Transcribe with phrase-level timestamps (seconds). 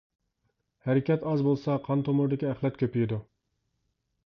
[0.87, 3.23] ھەرىكەت ئاز بولسا قان تومۇرىدىكى ئەخلەت كۆپىيىدۇ.